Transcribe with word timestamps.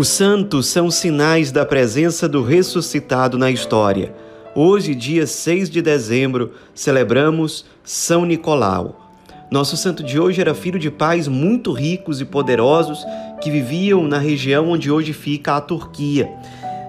Os 0.00 0.08
santos 0.08 0.64
são 0.64 0.90
sinais 0.90 1.52
da 1.52 1.66
presença 1.66 2.26
do 2.26 2.42
ressuscitado 2.42 3.36
na 3.36 3.50
história. 3.50 4.14
Hoje, 4.54 4.94
dia 4.94 5.26
6 5.26 5.68
de 5.68 5.82
dezembro, 5.82 6.54
celebramos 6.74 7.66
São 7.84 8.24
Nicolau. 8.24 9.12
Nosso 9.50 9.76
santo 9.76 10.02
de 10.02 10.18
hoje 10.18 10.40
era 10.40 10.54
filho 10.54 10.78
de 10.78 10.90
pais 10.90 11.28
muito 11.28 11.70
ricos 11.70 12.18
e 12.18 12.24
poderosos 12.24 13.04
que 13.42 13.50
viviam 13.50 14.02
na 14.08 14.16
região 14.16 14.70
onde 14.70 14.90
hoje 14.90 15.12
fica 15.12 15.54
a 15.54 15.60
Turquia. 15.60 16.30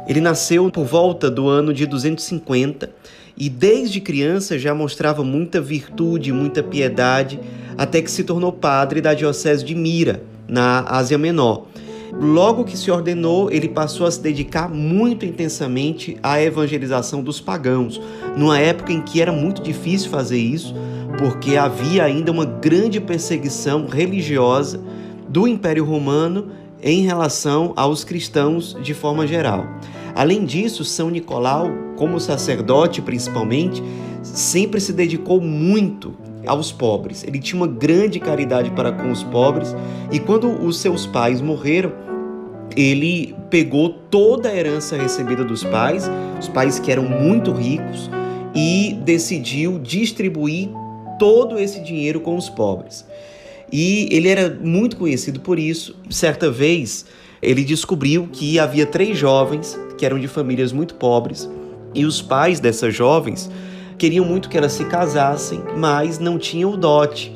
Ele 0.07 0.21
nasceu 0.21 0.71
por 0.71 0.85
volta 0.85 1.29
do 1.29 1.49
ano 1.49 1.73
de 1.73 1.85
250 1.85 2.89
e 3.35 3.49
desde 3.49 3.99
criança 3.99 4.57
já 4.57 4.73
mostrava 4.73 5.21
muita 5.21 5.59
virtude, 5.59 6.31
muita 6.31 6.63
piedade, 6.63 7.41
até 7.77 8.01
que 8.01 8.09
se 8.09 8.23
tornou 8.23 8.53
padre 8.53 9.01
da 9.01 9.13
diocese 9.13 9.65
de 9.65 9.75
Mira, 9.75 10.23
na 10.47 10.85
Ásia 10.87 11.17
Menor. 11.17 11.70
Logo 12.13 12.65
que 12.65 12.77
se 12.77 12.91
ordenou, 12.91 13.49
ele 13.49 13.69
passou 13.69 14.05
a 14.05 14.11
se 14.11 14.21
dedicar 14.21 14.69
muito 14.69 15.25
intensamente 15.25 16.17
à 16.21 16.41
evangelização 16.41 17.23
dos 17.23 17.39
pagãos, 17.39 18.01
numa 18.35 18.59
época 18.59 18.91
em 18.91 19.01
que 19.01 19.21
era 19.21 19.31
muito 19.31 19.61
difícil 19.61 20.09
fazer 20.09 20.37
isso, 20.37 20.75
porque 21.17 21.55
havia 21.55 22.03
ainda 22.03 22.31
uma 22.31 22.45
grande 22.45 22.99
perseguição 22.99 23.85
religiosa 23.87 24.81
do 25.27 25.47
Império 25.47 25.85
Romano 25.85 26.49
em 26.83 27.01
relação 27.03 27.73
aos 27.75 28.03
cristãos 28.03 28.75
de 28.81 28.93
forma 28.93 29.25
geral. 29.25 29.65
Além 30.13 30.43
disso, 30.43 30.83
São 30.83 31.09
Nicolau, 31.09 31.71
como 31.95 32.19
sacerdote 32.19 33.01
principalmente, 33.01 33.81
sempre 34.21 34.81
se 34.81 34.91
dedicou 34.91 35.39
muito 35.39 36.13
aos 36.45 36.71
pobres. 36.71 37.23
Ele 37.23 37.39
tinha 37.39 37.61
uma 37.61 37.67
grande 37.67 38.19
caridade 38.19 38.71
para 38.71 38.91
com 38.91 39.11
os 39.11 39.23
pobres 39.23 39.75
e 40.11 40.19
quando 40.19 40.49
os 40.49 40.79
seus 40.79 41.05
pais 41.05 41.41
morreram, 41.41 41.91
ele 42.75 43.35
pegou 43.49 43.89
toda 43.89 44.49
a 44.49 44.55
herança 44.55 44.95
recebida 44.95 45.43
dos 45.43 45.63
pais, 45.63 46.09
os 46.39 46.47
pais 46.47 46.79
que 46.79 46.91
eram 46.91 47.03
muito 47.03 47.51
ricos, 47.51 48.09
e 48.55 48.97
decidiu 49.03 49.79
distribuir 49.79 50.69
todo 51.19 51.59
esse 51.59 51.81
dinheiro 51.81 52.19
com 52.19 52.35
os 52.35 52.49
pobres. 52.49 53.05
E 53.71 54.09
ele 54.11 54.27
era 54.27 54.49
muito 54.49 54.97
conhecido 54.97 55.39
por 55.39 55.57
isso. 55.57 55.95
Certa 56.09 56.51
vez, 56.51 57.05
ele 57.41 57.63
descobriu 57.63 58.27
que 58.31 58.59
havia 58.59 58.85
três 58.85 59.17
jovens 59.17 59.79
que 59.97 60.05
eram 60.05 60.19
de 60.19 60.27
famílias 60.27 60.73
muito 60.73 60.95
pobres 60.95 61.49
e 61.93 62.05
os 62.05 62.21
pais 62.21 62.59
dessas 62.59 62.93
jovens 62.93 63.49
queriam 64.01 64.25
muito 64.25 64.49
que 64.49 64.57
elas 64.57 64.71
se 64.71 64.85
casassem, 64.85 65.61
mas 65.77 66.17
não 66.17 66.39
tinham 66.39 66.71
o 66.71 66.77
dote 66.77 67.31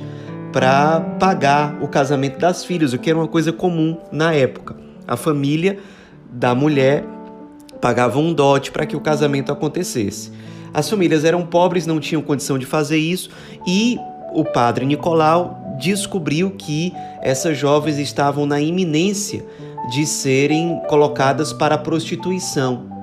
para 0.51 0.99
pagar 1.19 1.77
o 1.79 1.87
casamento 1.87 2.39
das 2.39 2.65
filhas, 2.65 2.91
o 2.91 2.97
que 2.97 3.07
era 3.07 3.19
uma 3.19 3.27
coisa 3.27 3.53
comum 3.53 3.95
na 4.11 4.33
época. 4.33 4.75
A 5.07 5.15
família 5.15 5.77
da 6.27 6.55
mulher 6.55 7.05
pagava 7.79 8.17
um 8.17 8.33
dote 8.33 8.71
para 8.71 8.83
que 8.87 8.95
o 8.95 8.99
casamento 8.99 9.51
acontecesse. 9.51 10.31
As 10.73 10.89
famílias 10.89 11.23
eram 11.23 11.45
pobres, 11.45 11.85
não 11.85 11.99
tinham 11.99 12.23
condição 12.23 12.57
de 12.57 12.65
fazer 12.65 12.97
isso 12.97 13.29
e 13.67 13.99
o 14.33 14.43
padre 14.43 14.87
Nicolau 14.87 15.77
descobriu 15.79 16.49
que 16.49 16.91
essas 17.21 17.55
jovens 17.55 17.99
estavam 17.99 18.47
na 18.47 18.59
iminência 18.59 19.45
de 19.91 20.03
serem 20.07 20.81
colocadas 20.87 21.53
para 21.53 21.75
a 21.75 21.77
prostituição 21.77 22.94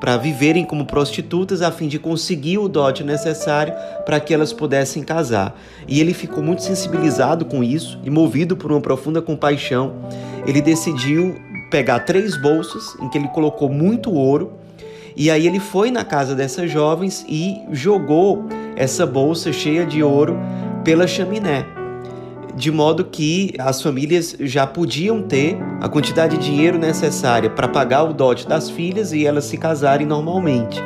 para 0.00 0.16
viverem 0.16 0.64
como 0.64 0.84
prostitutas 0.84 1.62
a 1.62 1.70
fim 1.70 1.88
de 1.88 1.98
conseguir 1.98 2.58
o 2.58 2.68
dote 2.68 3.02
necessário 3.02 3.74
para 4.04 4.20
que 4.20 4.32
elas 4.32 4.52
pudessem 4.52 5.02
casar. 5.02 5.58
E 5.86 6.00
ele 6.00 6.14
ficou 6.14 6.42
muito 6.42 6.62
sensibilizado 6.62 7.44
com 7.44 7.62
isso 7.62 7.98
e 8.04 8.10
movido 8.10 8.56
por 8.56 8.70
uma 8.70 8.80
profunda 8.80 9.20
compaixão, 9.20 9.94
ele 10.46 10.60
decidiu 10.60 11.36
pegar 11.70 12.00
três 12.00 12.40
bolsas 12.40 12.94
em 13.00 13.08
que 13.08 13.18
ele 13.18 13.28
colocou 13.28 13.68
muito 13.68 14.12
ouro. 14.12 14.52
E 15.16 15.30
aí 15.30 15.46
ele 15.46 15.58
foi 15.58 15.90
na 15.90 16.04
casa 16.04 16.34
dessas 16.34 16.70
jovens 16.70 17.24
e 17.28 17.56
jogou 17.72 18.46
essa 18.76 19.04
bolsa 19.04 19.52
cheia 19.52 19.84
de 19.84 20.02
ouro 20.02 20.38
pela 20.84 21.06
chaminé 21.08 21.77
de 22.58 22.72
modo 22.72 23.04
que 23.04 23.54
as 23.56 23.80
famílias 23.80 24.36
já 24.40 24.66
podiam 24.66 25.22
ter 25.22 25.56
a 25.80 25.88
quantidade 25.88 26.36
de 26.36 26.44
dinheiro 26.44 26.76
necessária 26.76 27.48
para 27.48 27.68
pagar 27.68 28.02
o 28.02 28.12
dote 28.12 28.48
das 28.48 28.68
filhas 28.68 29.12
e 29.12 29.24
elas 29.24 29.44
se 29.44 29.56
casarem 29.56 30.04
normalmente. 30.04 30.82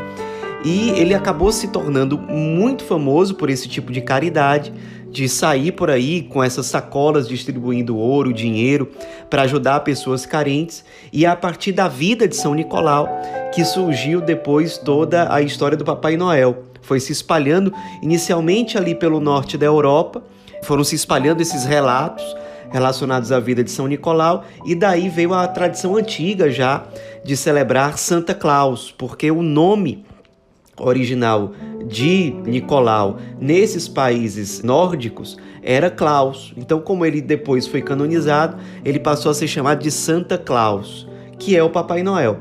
E 0.63 0.91
ele 0.91 1.15
acabou 1.15 1.51
se 1.51 1.69
tornando 1.69 2.19
muito 2.19 2.85
famoso 2.85 3.35
por 3.37 3.49
esse 3.49 3.69
tipo 3.69 3.91
de 3.91 4.03
caridade, 4.03 4.71
de 5.11 5.27
sair 5.31 5.73
por 5.73 5.91
aí 5.91 6.23
com 6.23 6.45
essas 6.45 6.67
sacolas 6.67 7.27
distribuindo 7.27 7.97
ouro, 7.97 8.35
dinheiro 8.35 8.91
para 9.31 9.43
ajudar 9.43 9.81
pessoas 9.81 10.27
carentes. 10.27 10.85
E 11.11 11.25
é 11.25 11.29
a 11.29 11.35
partir 11.35 11.73
da 11.73 11.89
vida 11.89 12.29
de 12.29 12.37
São 12.37 12.55
Nicolau 12.55 13.09
que 13.55 13.65
surgiu 13.65 14.21
depois 14.21 14.77
toda 14.77 15.35
a 15.35 15.41
história 15.41 15.77
do 15.77 15.87
Papai 15.87 16.19
Noel. 16.19 16.65
Foi 16.83 17.01
se 17.01 17.13
espalhando 17.13 17.73
inicialmente 18.03 18.77
ali 18.77 18.95
pelo 18.95 19.21
norte 19.21 19.57
da 19.57 19.65
Europa 19.65 20.23
foram 20.63 20.85
se 20.85 20.95
espalhando 20.95 21.41
esses 21.41 21.65
relatos 21.65 22.25
relacionados 22.71 23.31
à 23.31 23.39
vida 23.39 23.63
de 23.63 23.71
São 23.71 23.87
Nicolau 23.87 24.45
e 24.65 24.75
daí 24.75 25.09
veio 25.09 25.35
a 25.35 25.47
tradição 25.47 25.97
antiga 25.97 26.51
já 26.51 26.85
de 27.25 27.37
celebrar 27.37 27.99
Santa 27.99 28.35
Claus, 28.35 28.93
porque 28.97 29.31
o 29.31 29.43
nome 29.43 30.05
original 30.81 31.53
de 31.87 32.35
Nicolau 32.45 33.19
nesses 33.39 33.89
países 33.89 34.63
nórdicos 34.63 35.37
era 35.63 35.91
Claus. 35.91 36.53
Então, 36.57 36.81
como 36.81 37.05
ele 37.05 37.21
depois 37.21 37.67
foi 37.67 37.83
canonizado, 37.83 38.57
ele 38.85 38.99
passou 38.99 39.31
a 39.31 39.35
ser 39.35 39.47
chamado 39.47 39.83
de 39.83 39.91
Santa 39.91 40.39
Claus, 40.39 41.07
que 41.39 41.57
é 41.57 41.63
o 41.63 41.71
Papai 41.71 42.03
Noel. 42.03 42.41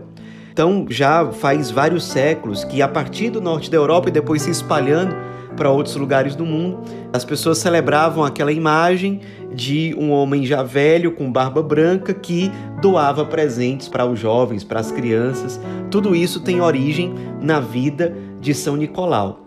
Então, 0.51 0.85
já 0.89 1.29
faz 1.31 1.69
vários 1.69 2.05
séculos 2.05 2.63
que 2.63 2.81
a 2.81 2.87
partir 2.87 3.29
do 3.29 3.41
norte 3.41 3.69
da 3.69 3.77
Europa 3.77 4.09
e 4.09 4.11
depois 4.11 4.41
se 4.41 4.49
espalhando 4.49 5.15
para 5.55 5.69
outros 5.69 5.95
lugares 5.95 6.35
do 6.35 6.45
mundo. 6.45 6.81
As 7.13 7.25
pessoas 7.25 7.57
celebravam 7.57 8.23
aquela 8.23 8.51
imagem 8.51 9.21
de 9.53 9.95
um 9.97 10.11
homem 10.11 10.45
já 10.45 10.63
velho 10.63 11.11
com 11.11 11.31
barba 11.31 11.61
branca 11.61 12.13
que 12.13 12.51
doava 12.81 13.25
presentes 13.25 13.87
para 13.87 14.05
os 14.05 14.19
jovens, 14.19 14.63
para 14.63 14.79
as 14.79 14.91
crianças. 14.91 15.59
Tudo 15.89 16.15
isso 16.15 16.39
tem 16.39 16.61
origem 16.61 17.13
na 17.41 17.59
vida 17.59 18.15
de 18.39 18.53
São 18.53 18.75
Nicolau. 18.75 19.45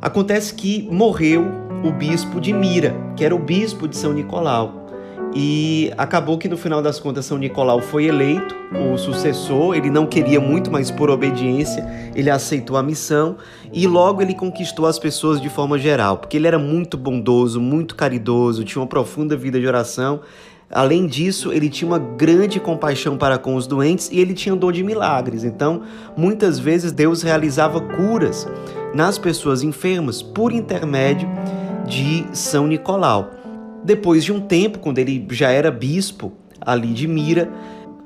Acontece 0.00 0.54
que 0.54 0.88
morreu 0.90 1.46
o 1.82 1.90
bispo 1.90 2.40
de 2.40 2.52
Mira, 2.52 2.94
que 3.16 3.24
era 3.24 3.34
o 3.34 3.38
bispo 3.38 3.88
de 3.88 3.96
São 3.96 4.12
Nicolau. 4.12 4.83
E 5.36 5.92
acabou 5.98 6.38
que 6.38 6.48
no 6.48 6.56
final 6.56 6.80
das 6.80 7.00
contas 7.00 7.26
São 7.26 7.36
Nicolau 7.36 7.80
foi 7.80 8.04
eleito 8.04 8.54
o 8.72 8.96
sucessor, 8.96 9.74
ele 9.74 9.90
não 9.90 10.06
queria 10.06 10.40
muito, 10.40 10.70
mas 10.70 10.92
por 10.92 11.10
obediência 11.10 11.84
ele 12.14 12.30
aceitou 12.30 12.76
a 12.76 12.82
missão 12.82 13.36
e 13.72 13.84
logo 13.88 14.22
ele 14.22 14.34
conquistou 14.34 14.86
as 14.86 14.96
pessoas 14.96 15.40
de 15.40 15.48
forma 15.48 15.76
geral, 15.76 16.18
porque 16.18 16.36
ele 16.36 16.46
era 16.46 16.58
muito 16.58 16.96
bondoso, 16.96 17.60
muito 17.60 17.96
caridoso, 17.96 18.62
tinha 18.62 18.80
uma 18.80 18.86
profunda 18.86 19.36
vida 19.36 19.58
de 19.58 19.66
oração. 19.66 20.20
Além 20.70 21.06
disso, 21.06 21.52
ele 21.52 21.68
tinha 21.68 21.88
uma 21.88 21.98
grande 21.98 22.58
compaixão 22.58 23.16
para 23.16 23.36
com 23.36 23.54
os 23.54 23.66
doentes 23.66 24.10
e 24.10 24.18
ele 24.18 24.34
tinha 24.34 24.54
dor 24.56 24.72
de 24.72 24.82
milagres. 24.82 25.44
Então, 25.44 25.82
muitas 26.16 26.58
vezes 26.58 26.90
Deus 26.90 27.22
realizava 27.22 27.80
curas 27.80 28.48
nas 28.94 29.18
pessoas 29.18 29.62
enfermas 29.62 30.22
por 30.22 30.52
intermédio 30.52 31.28
de 31.86 32.24
São 32.32 32.66
Nicolau. 32.66 33.43
Depois 33.84 34.24
de 34.24 34.32
um 34.32 34.40
tempo, 34.40 34.78
quando 34.78 34.98
ele 34.98 35.26
já 35.30 35.50
era 35.50 35.70
bispo 35.70 36.32
ali 36.58 36.94
de 36.94 37.06
Mira, 37.06 37.50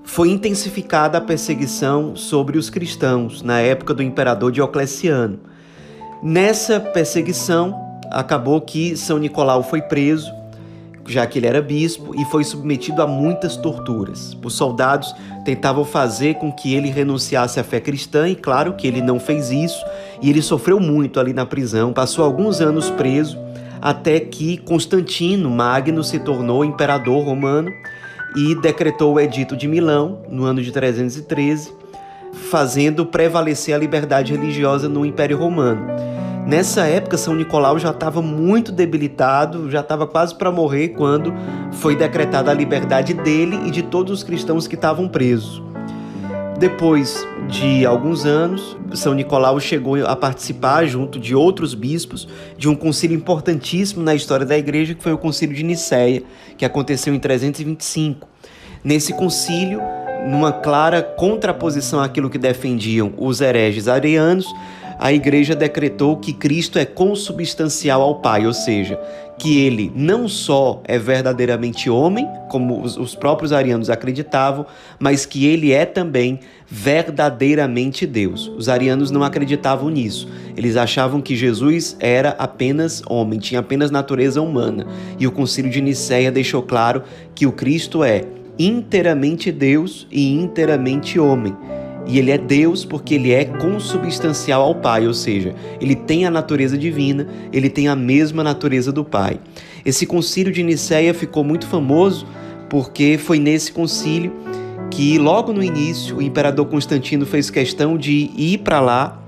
foi 0.02 0.30
intensificada 0.30 1.18
a 1.18 1.20
perseguição 1.20 2.16
sobre 2.16 2.58
os 2.58 2.68
cristãos 2.68 3.42
na 3.42 3.60
época 3.60 3.94
do 3.94 4.02
imperador 4.02 4.50
Diocleciano. 4.50 5.38
Nessa 6.20 6.80
perseguição, 6.80 7.78
acabou 8.10 8.60
que 8.60 8.96
São 8.96 9.18
Nicolau 9.18 9.62
foi 9.62 9.80
preso, 9.80 10.32
já 11.06 11.24
que 11.26 11.38
ele 11.38 11.46
era 11.46 11.62
bispo, 11.62 12.12
e 12.20 12.24
foi 12.24 12.42
submetido 12.42 13.00
a 13.00 13.06
muitas 13.06 13.56
torturas. 13.56 14.36
Os 14.42 14.54
soldados 14.54 15.14
tentavam 15.44 15.84
fazer 15.84 16.34
com 16.34 16.50
que 16.50 16.74
ele 16.74 16.90
renunciasse 16.90 17.60
à 17.60 17.64
fé 17.64 17.78
cristã, 17.78 18.28
e 18.28 18.34
claro 18.34 18.72
que 18.72 18.86
ele 18.86 19.00
não 19.00 19.20
fez 19.20 19.50
isso, 19.50 19.84
e 20.20 20.28
ele 20.28 20.42
sofreu 20.42 20.80
muito 20.80 21.20
ali 21.20 21.32
na 21.32 21.46
prisão, 21.46 21.92
passou 21.92 22.24
alguns 22.24 22.60
anos 22.60 22.90
preso 22.90 23.38
até 23.80 24.20
que 24.20 24.58
Constantino 24.58 25.50
Magno 25.50 26.02
se 26.02 26.18
tornou 26.18 26.64
imperador 26.64 27.24
romano 27.24 27.72
e 28.36 28.54
decretou 28.54 29.14
o 29.14 29.20
Edito 29.20 29.56
de 29.56 29.66
Milão 29.66 30.20
no 30.28 30.44
ano 30.44 30.62
de 30.62 30.70
313, 30.70 31.72
fazendo 32.50 33.06
prevalecer 33.06 33.74
a 33.74 33.78
liberdade 33.78 34.32
religiosa 34.32 34.88
no 34.88 35.04
Império 35.04 35.38
Romano. 35.38 35.86
Nessa 36.46 36.86
época, 36.86 37.18
São 37.18 37.34
Nicolau 37.34 37.78
já 37.78 37.90
estava 37.90 38.22
muito 38.22 38.72
debilitado, 38.72 39.70
já 39.70 39.80
estava 39.80 40.06
quase 40.06 40.34
para 40.34 40.50
morrer 40.50 40.88
quando 40.88 41.34
foi 41.72 41.94
decretada 41.94 42.50
a 42.50 42.54
liberdade 42.54 43.12
dele 43.12 43.60
e 43.66 43.70
de 43.70 43.82
todos 43.82 44.12
os 44.12 44.22
cristãos 44.22 44.66
que 44.66 44.74
estavam 44.74 45.06
presos. 45.06 45.67
Depois 46.58 47.24
de 47.48 47.86
alguns 47.86 48.26
anos, 48.26 48.76
São 48.92 49.14
Nicolau 49.14 49.60
chegou 49.60 50.04
a 50.04 50.16
participar, 50.16 50.86
junto 50.86 51.16
de 51.16 51.32
outros 51.32 51.72
bispos, 51.72 52.26
de 52.56 52.68
um 52.68 52.74
concílio 52.74 53.16
importantíssimo 53.16 54.02
na 54.02 54.12
história 54.12 54.44
da 54.44 54.58
igreja, 54.58 54.92
que 54.92 55.02
foi 55.02 55.12
o 55.12 55.18
Concílio 55.18 55.54
de 55.54 55.62
Nicéia, 55.62 56.20
que 56.56 56.64
aconteceu 56.64 57.14
em 57.14 57.18
325. 57.20 58.26
Nesse 58.82 59.12
concílio, 59.12 59.80
numa 60.26 60.50
clara 60.50 61.00
contraposição 61.00 62.00
àquilo 62.00 62.28
que 62.28 62.38
defendiam 62.38 63.12
os 63.16 63.40
hereges 63.40 63.86
arianos, 63.86 64.52
a 64.98 65.12
igreja 65.12 65.54
decretou 65.54 66.16
que 66.16 66.32
Cristo 66.32 66.76
é 66.76 66.84
consubstancial 66.84 68.02
ao 68.02 68.16
Pai, 68.16 68.44
ou 68.48 68.52
seja, 68.52 68.98
que 69.38 69.60
ele 69.60 69.92
não 69.94 70.26
só 70.28 70.82
é 70.84 70.98
verdadeiramente 70.98 71.88
homem, 71.88 72.26
como 72.50 72.82
os, 72.82 72.96
os 72.96 73.14
próprios 73.14 73.52
arianos 73.52 73.88
acreditavam, 73.88 74.66
mas 74.98 75.24
que 75.24 75.46
ele 75.46 75.72
é 75.72 75.86
também 75.86 76.40
verdadeiramente 76.68 78.04
Deus. 78.04 78.48
Os 78.56 78.68
arianos 78.68 79.10
não 79.10 79.22
acreditavam 79.22 79.88
nisso. 79.88 80.28
Eles 80.56 80.76
achavam 80.76 81.20
que 81.20 81.36
Jesus 81.36 81.96
era 82.00 82.30
apenas 82.30 83.02
homem, 83.08 83.38
tinha 83.38 83.60
apenas 83.60 83.90
natureza 83.90 84.42
humana. 84.42 84.86
E 85.18 85.26
o 85.26 85.32
Concílio 85.32 85.70
de 85.70 85.80
Nicéia 85.80 86.32
deixou 86.32 86.62
claro 86.62 87.04
que 87.34 87.46
o 87.46 87.52
Cristo 87.52 88.02
é 88.02 88.24
inteiramente 88.58 89.52
Deus 89.52 90.06
e 90.10 90.32
inteiramente 90.34 91.18
homem. 91.18 91.56
E 92.08 92.18
ele 92.18 92.30
é 92.30 92.38
Deus 92.38 92.86
porque 92.86 93.14
ele 93.14 93.32
é 93.32 93.44
consubstancial 93.44 94.62
ao 94.62 94.74
Pai, 94.74 95.06
ou 95.06 95.12
seja, 95.12 95.54
ele 95.78 95.94
tem 95.94 96.24
a 96.24 96.30
natureza 96.30 96.76
divina, 96.76 97.28
ele 97.52 97.68
tem 97.68 97.86
a 97.86 97.94
mesma 97.94 98.42
natureza 98.42 98.90
do 98.90 99.04
Pai. 99.04 99.38
Esse 99.84 100.06
concílio 100.06 100.50
de 100.50 100.62
Nicéia 100.62 101.12
ficou 101.12 101.44
muito 101.44 101.66
famoso 101.66 102.26
porque 102.70 103.18
foi 103.18 103.38
nesse 103.38 103.70
concílio 103.70 104.32
que 104.90 105.18
logo 105.18 105.52
no 105.52 105.62
início 105.62 106.16
o 106.16 106.22
imperador 106.22 106.66
Constantino 106.66 107.26
fez 107.26 107.50
questão 107.50 107.98
de 107.98 108.30
ir 108.36 108.58
para 108.58 108.80
lá, 108.80 109.22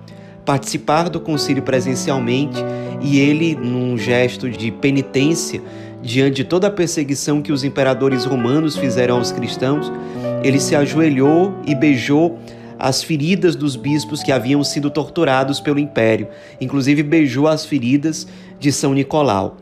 participar 0.45 1.11
do 1.11 1.21
concílio 1.21 1.63
presencialmente, 1.63 2.59
e 3.03 3.19
ele, 3.19 3.55
num 3.55 3.97
gesto 3.97 4.49
de 4.49 4.71
penitência 4.71 5.63
diante 6.03 6.37
de 6.37 6.45
toda 6.45 6.67
a 6.69 6.71
perseguição 6.71 7.43
que 7.43 7.53
os 7.53 7.63
imperadores 7.63 8.25
romanos 8.25 8.77
fizeram 8.77 9.17
aos 9.17 9.33
cristãos, 9.33 9.93
ele 10.43 10.59
se 10.59 10.75
ajoelhou 10.75 11.55
e 11.67 11.75
beijou 11.75 12.39
as 12.81 13.03
feridas 13.03 13.55
dos 13.55 13.77
bispos 13.77 14.23
que 14.23 14.33
haviam 14.33 14.65
sido 14.65 14.91
torturados 14.91 15.61
pelo 15.61 15.79
império, 15.79 16.29
inclusive 16.59 17.03
beijou 17.03 17.47
as 17.47 17.67
feridas 17.67 18.27
de 18.59 18.73
São 18.73 18.95
Nicolau. 18.95 19.59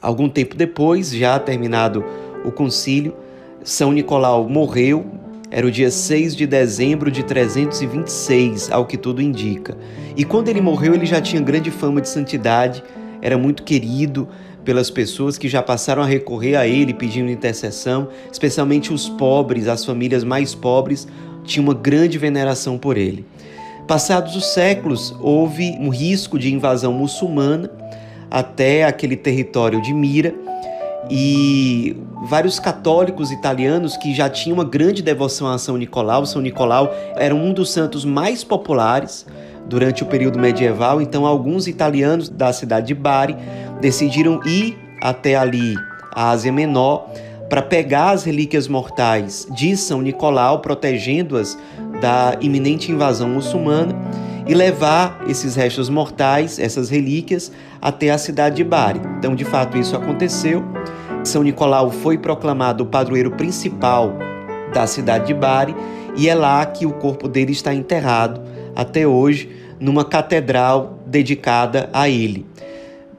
Algum 0.00 0.28
tempo 0.28 0.54
depois, 0.54 1.10
já 1.10 1.38
terminado 1.38 2.04
o 2.44 2.52
concílio, 2.52 3.16
São 3.64 3.92
Nicolau 3.92 4.46
morreu, 4.46 5.06
era 5.50 5.66
o 5.66 5.70
dia 5.70 5.90
6 5.90 6.36
de 6.36 6.46
dezembro 6.46 7.10
de 7.10 7.22
326, 7.22 8.70
ao 8.70 8.84
que 8.84 8.98
tudo 8.98 9.22
indica. 9.22 9.74
E 10.14 10.22
quando 10.22 10.48
ele 10.48 10.60
morreu, 10.60 10.94
ele 10.94 11.06
já 11.06 11.22
tinha 11.22 11.40
grande 11.40 11.70
fama 11.70 12.02
de 12.02 12.10
santidade, 12.10 12.84
era 13.22 13.38
muito 13.38 13.62
querido 13.62 14.28
pelas 14.68 14.90
pessoas 14.90 15.38
que 15.38 15.48
já 15.48 15.62
passaram 15.62 16.02
a 16.02 16.06
recorrer 16.06 16.54
a 16.54 16.66
ele 16.66 16.92
pedindo 16.92 17.30
intercessão, 17.30 18.08
especialmente 18.30 18.92
os 18.92 19.08
pobres, 19.08 19.66
as 19.66 19.82
famílias 19.82 20.22
mais 20.22 20.54
pobres, 20.54 21.08
tinha 21.48 21.62
uma 21.62 21.74
grande 21.74 22.18
veneração 22.18 22.78
por 22.78 22.96
ele. 22.96 23.24
Passados 23.88 24.36
os 24.36 24.46
séculos, 24.46 25.16
houve 25.18 25.76
um 25.80 25.88
risco 25.88 26.38
de 26.38 26.52
invasão 26.52 26.92
muçulmana 26.92 27.70
até 28.30 28.84
aquele 28.84 29.16
território 29.16 29.80
de 29.80 29.94
Mira 29.94 30.34
e 31.10 31.96
vários 32.28 32.60
católicos 32.60 33.30
italianos 33.30 33.96
que 33.96 34.14
já 34.14 34.28
tinham 34.28 34.58
uma 34.58 34.64
grande 34.64 35.02
devoção 35.02 35.48
a 35.48 35.56
São 35.56 35.78
Nicolau. 35.78 36.26
São 36.26 36.42
Nicolau 36.42 36.94
era 37.16 37.34
um 37.34 37.52
dos 37.52 37.70
santos 37.70 38.04
mais 38.04 38.44
populares 38.44 39.24
durante 39.66 40.02
o 40.02 40.06
período 40.06 40.38
medieval, 40.38 41.00
então 41.00 41.24
alguns 41.26 41.66
italianos 41.66 42.28
da 42.28 42.52
cidade 42.52 42.88
de 42.88 42.94
Bari 42.94 43.36
decidiram 43.80 44.40
ir 44.44 44.76
até 45.00 45.34
ali, 45.34 45.74
a 46.14 46.30
Ásia 46.30 46.52
Menor, 46.52 47.08
para 47.48 47.62
pegar 47.62 48.10
as 48.10 48.24
relíquias 48.24 48.68
mortais 48.68 49.46
de 49.50 49.76
São 49.76 50.02
Nicolau, 50.02 50.60
protegendo-as 50.60 51.58
da 52.00 52.36
iminente 52.40 52.92
invasão 52.92 53.28
muçulmana, 53.28 53.94
e 54.46 54.54
levar 54.54 55.22
esses 55.28 55.54
restos 55.54 55.90
mortais, 55.90 56.58
essas 56.58 56.88
relíquias, 56.88 57.52
até 57.82 58.10
a 58.10 58.16
cidade 58.16 58.56
de 58.56 58.64
Bari. 58.64 59.00
Então, 59.18 59.34
de 59.34 59.44
fato, 59.44 59.76
isso 59.76 59.94
aconteceu. 59.94 60.64
São 61.22 61.42
Nicolau 61.42 61.90
foi 61.90 62.16
proclamado 62.16 62.84
o 62.84 62.86
padroeiro 62.86 63.30
principal 63.32 64.16
da 64.72 64.86
cidade 64.86 65.26
de 65.26 65.34
Bari 65.34 65.76
e 66.16 66.28
é 66.28 66.34
lá 66.34 66.64
que 66.64 66.86
o 66.86 66.92
corpo 66.92 67.28
dele 67.28 67.52
está 67.52 67.74
enterrado 67.74 68.40
até 68.74 69.06
hoje, 69.06 69.50
numa 69.78 70.04
catedral 70.04 70.98
dedicada 71.06 71.90
a 71.92 72.08
ele. 72.08 72.46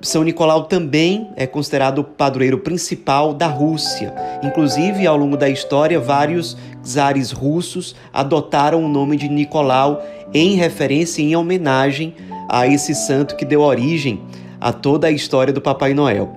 São 0.02 0.24
Nicolau 0.24 0.64
também 0.64 1.30
é 1.36 1.46
considerado 1.46 2.00
o 2.00 2.04
padroeiro 2.06 2.60
principal 2.60 3.34
da 3.34 3.48
Rússia. 3.48 4.14
Inclusive, 4.42 5.06
ao 5.06 5.18
longo 5.18 5.36
da 5.36 5.50
história, 5.50 6.00
vários 6.00 6.56
czares 6.82 7.32
russos 7.32 7.96
adotaram 8.14 8.82
o 8.82 8.88
nome 8.88 9.18
de 9.18 9.28
Nicolau 9.28 10.02
em 10.34 10.56
referência 10.56 11.22
e 11.22 11.32
em 11.32 11.36
homenagem 11.36 12.16
a 12.48 12.66
esse 12.66 12.96
santo 12.96 13.36
que 13.36 13.44
deu 13.44 13.60
origem 13.60 14.22
a 14.62 14.72
toda 14.72 15.08
a 15.08 15.12
história 15.12 15.52
do 15.52 15.60
Papai 15.60 15.94
Noel. 15.94 16.34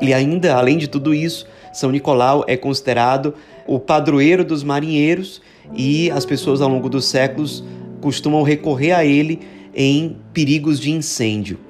E 0.00 0.12
ainda, 0.12 0.56
além 0.56 0.76
de 0.76 0.88
tudo 0.88 1.14
isso, 1.14 1.46
São 1.72 1.92
Nicolau 1.92 2.44
é 2.48 2.56
considerado 2.56 3.32
o 3.64 3.78
padroeiro 3.78 4.44
dos 4.44 4.64
marinheiros 4.64 5.40
e 5.72 6.10
as 6.10 6.26
pessoas 6.26 6.60
ao 6.60 6.68
longo 6.68 6.88
dos 6.88 7.04
séculos 7.04 7.62
costumam 8.00 8.42
recorrer 8.42 8.92
a 8.92 9.04
ele 9.04 9.38
em 9.72 10.16
perigos 10.32 10.80
de 10.80 10.90
incêndio 10.90 11.67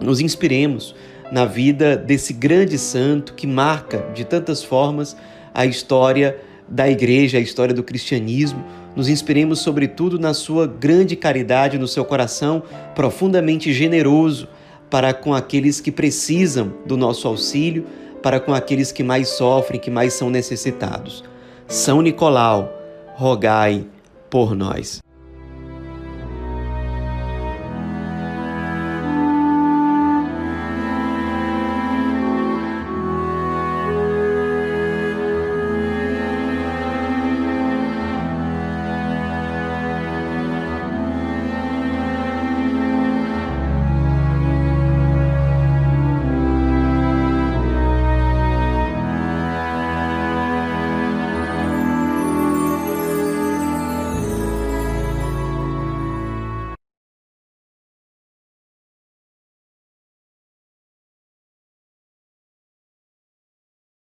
nos 0.00 0.20
inspiremos 0.20 0.94
na 1.30 1.44
vida 1.44 1.96
desse 1.96 2.32
grande 2.32 2.78
santo 2.78 3.34
que 3.34 3.46
marca 3.46 4.04
de 4.14 4.24
tantas 4.24 4.62
formas 4.62 5.16
a 5.52 5.64
história 5.64 6.38
da 6.68 6.88
igreja, 6.88 7.38
a 7.38 7.40
história 7.40 7.74
do 7.74 7.82
cristianismo. 7.82 8.64
Nos 8.96 9.08
inspiremos, 9.08 9.60
sobretudo, 9.60 10.18
na 10.18 10.34
sua 10.34 10.66
grande 10.66 11.16
caridade, 11.16 11.78
no 11.78 11.88
seu 11.88 12.04
coração 12.04 12.62
profundamente 12.94 13.72
generoso 13.72 14.48
para 14.90 15.12
com 15.12 15.34
aqueles 15.34 15.80
que 15.80 15.90
precisam 15.90 16.72
do 16.86 16.96
nosso 16.96 17.26
auxílio, 17.26 17.86
para 18.22 18.38
com 18.38 18.54
aqueles 18.54 18.92
que 18.92 19.02
mais 19.02 19.28
sofrem, 19.28 19.80
que 19.80 19.90
mais 19.90 20.14
são 20.14 20.30
necessitados. 20.30 21.24
São 21.66 22.00
Nicolau, 22.00 22.72
rogai 23.14 23.84
por 24.30 24.54
nós. 24.54 25.02